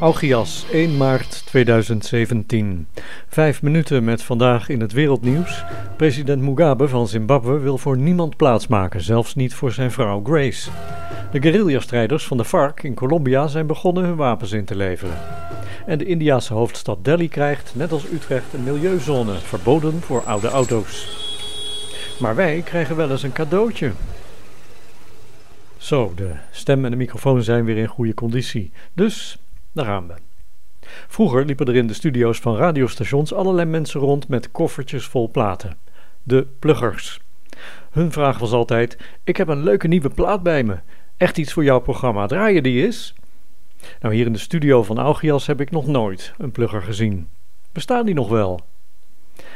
[0.00, 2.86] Augias, 1 maart 2017.
[3.28, 5.64] Vijf minuten met vandaag in het wereldnieuws.
[5.96, 10.70] President Mugabe van Zimbabwe wil voor niemand plaatsmaken, zelfs niet voor zijn vrouw Grace.
[11.32, 15.16] De guerrilla-strijders van de FARC in Colombia zijn begonnen hun wapens in te leveren.
[15.86, 21.08] En de Indiase hoofdstad Delhi krijgt, net als Utrecht, een milieuzone, verboden voor oude auto's.
[22.20, 23.92] Maar wij krijgen wel eens een cadeautje.
[25.76, 28.70] Zo, de stem en de microfoon zijn weer in goede conditie.
[28.92, 29.38] Dus
[29.76, 30.14] daar we.
[31.08, 35.76] Vroeger liepen er in de studio's van radiostations allerlei mensen rond met koffertjes vol platen.
[36.22, 37.20] De pluggers.
[37.90, 40.78] Hun vraag was altijd: Ik heb een leuke nieuwe plaat bij me.
[41.16, 42.26] Echt iets voor jouw programma.
[42.26, 43.14] Draai je die eens?
[44.00, 47.28] Nou, hier in de studio van Augias heb ik nog nooit een plugger gezien.
[47.72, 48.60] Bestaan die nog wel?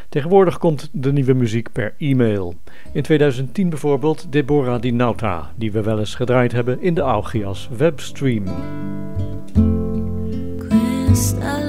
[0.09, 2.55] Tegenwoordig komt de nieuwe muziek per e-mail.
[2.93, 7.69] In 2010 bijvoorbeeld Deborah Di Nauta, die we wel eens gedraaid hebben in de Augias
[7.77, 8.45] webstream.
[11.21, 11.60] Stop.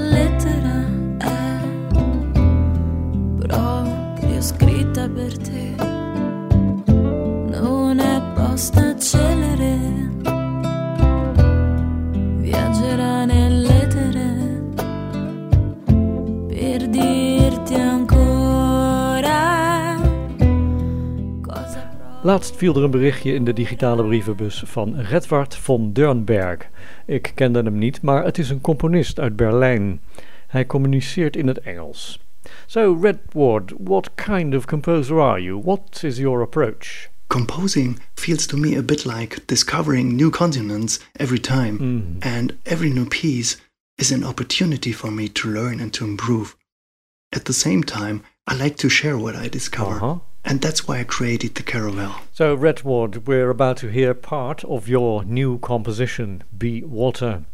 [22.23, 26.69] Laatst viel er een berichtje in de digitale brievenbus van Redward von Dörnberg.
[27.05, 30.01] Ik kende hem niet, maar het is een componist uit Berlijn.
[30.47, 32.19] Hij communiceert in het Engels.
[32.65, 35.61] So, Redward, what kind of composer are you?
[35.63, 37.09] What is your approach?
[37.27, 43.05] Composing feels to me a bit like discovering new continents every time, and every new
[43.05, 43.57] piece
[43.95, 46.55] is an opportunity for me to learn and to improve.
[47.29, 50.19] At the same time, I like to share what I discover.
[50.43, 52.15] And that's why I created the Caravel.
[52.33, 57.45] So, Redward, we're about to hear part of your new composition, Be Water.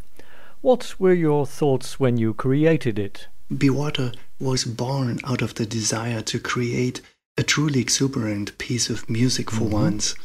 [0.61, 3.27] What were your thoughts when you created it?
[3.55, 7.01] Be Water was born out of the desire to create
[7.37, 9.83] a truly exuberant piece of music for mm-hmm.
[9.83, 10.15] once.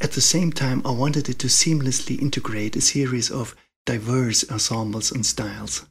[0.00, 3.54] At the same time, I wanted it to seamlessly integrate a series of
[3.86, 5.86] diverse ensembles and styles.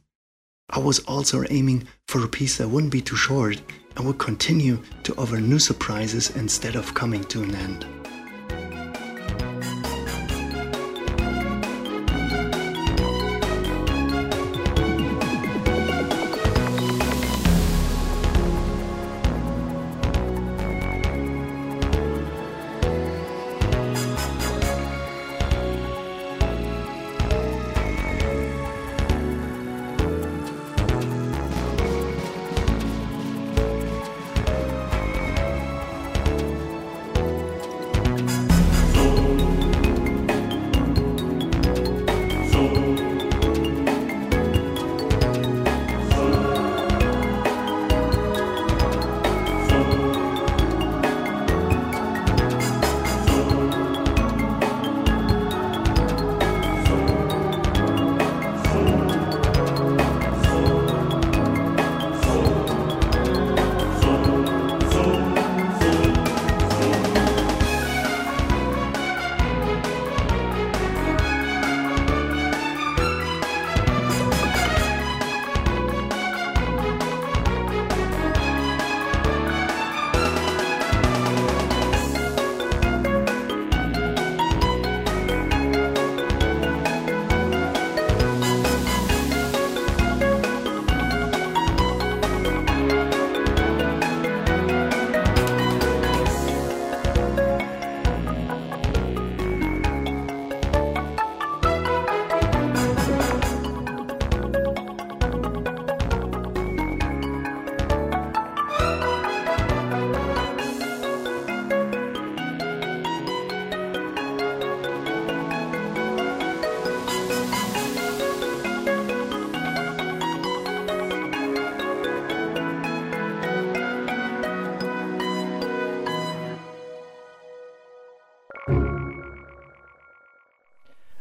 [0.68, 3.62] I was also aiming for a piece that wouldn't be too short
[3.96, 7.86] and will continue to offer new surprises instead of coming to an end.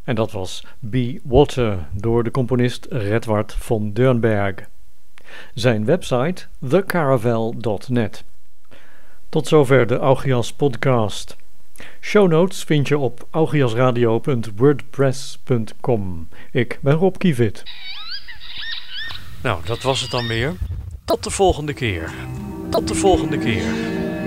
[0.06, 4.56] En dat was Be Water door de componist Redward von Dörnberg.
[5.54, 8.24] Zijn website thecaravel.net.
[9.30, 11.36] Tot zover de Augias podcast.
[12.02, 16.28] Show notes vind je op augiasradio.wordpress.com.
[16.52, 17.64] Ik ben Rob Kievit.
[19.44, 20.54] Nou, dat was het dan weer.
[21.06, 22.14] Tot de volgende keer.
[22.70, 23.66] Tot de volgende keer.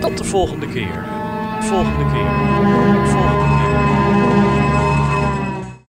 [0.00, 1.04] Tot de volgende keer.
[1.60, 3.47] Volgende keer.